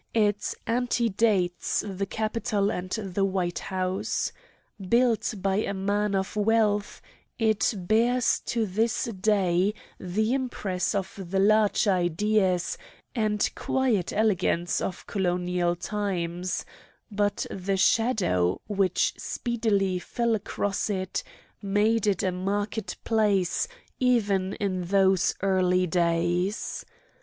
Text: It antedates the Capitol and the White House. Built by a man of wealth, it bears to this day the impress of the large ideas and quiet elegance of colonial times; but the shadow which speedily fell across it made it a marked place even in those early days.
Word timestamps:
It 0.15 0.55
antedates 0.65 1.81
the 1.87 2.07
Capitol 2.07 2.71
and 2.71 2.89
the 2.89 3.23
White 3.23 3.59
House. 3.59 4.31
Built 4.81 5.35
by 5.37 5.57
a 5.57 5.75
man 5.75 6.15
of 6.15 6.35
wealth, 6.35 7.03
it 7.37 7.71
bears 7.77 8.39
to 8.47 8.65
this 8.65 9.03
day 9.03 9.75
the 9.99 10.33
impress 10.33 10.95
of 10.95 11.13
the 11.29 11.37
large 11.37 11.87
ideas 11.87 12.79
and 13.13 13.47
quiet 13.53 14.11
elegance 14.11 14.81
of 14.81 15.05
colonial 15.05 15.75
times; 15.75 16.65
but 17.11 17.45
the 17.51 17.77
shadow 17.77 18.59
which 18.65 19.13
speedily 19.19 19.99
fell 19.99 20.33
across 20.33 20.89
it 20.89 21.21
made 21.61 22.07
it 22.07 22.23
a 22.23 22.31
marked 22.31 23.03
place 23.03 23.67
even 23.99 24.53
in 24.53 24.85
those 24.85 25.35
early 25.43 25.85
days. 25.85 26.87